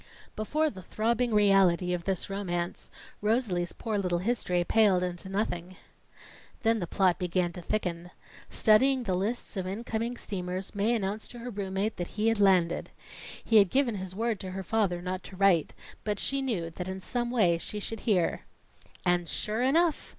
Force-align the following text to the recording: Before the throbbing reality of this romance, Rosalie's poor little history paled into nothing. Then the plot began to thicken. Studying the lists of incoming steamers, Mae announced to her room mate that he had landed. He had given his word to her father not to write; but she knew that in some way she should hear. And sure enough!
Before 0.35 0.71
the 0.71 0.81
throbbing 0.81 1.31
reality 1.31 1.93
of 1.93 2.05
this 2.05 2.27
romance, 2.27 2.89
Rosalie's 3.21 3.71
poor 3.71 3.99
little 3.99 4.17
history 4.17 4.63
paled 4.63 5.03
into 5.03 5.29
nothing. 5.29 5.75
Then 6.63 6.79
the 6.79 6.87
plot 6.87 7.19
began 7.19 7.51
to 7.53 7.61
thicken. 7.61 8.09
Studying 8.49 9.03
the 9.03 9.13
lists 9.13 9.55
of 9.57 9.67
incoming 9.67 10.17
steamers, 10.17 10.73
Mae 10.73 10.95
announced 10.95 11.29
to 11.29 11.37
her 11.41 11.51
room 11.51 11.75
mate 11.75 11.97
that 11.97 12.07
he 12.17 12.29
had 12.29 12.39
landed. 12.39 12.89
He 13.43 13.57
had 13.57 13.69
given 13.69 13.93
his 13.97 14.15
word 14.15 14.39
to 14.39 14.49
her 14.57 14.63
father 14.63 15.03
not 15.03 15.21
to 15.25 15.35
write; 15.35 15.75
but 16.03 16.17
she 16.17 16.41
knew 16.41 16.71
that 16.71 16.87
in 16.87 16.99
some 16.99 17.29
way 17.29 17.59
she 17.59 17.79
should 17.79 17.99
hear. 17.99 18.41
And 19.05 19.29
sure 19.29 19.61
enough! 19.61 20.09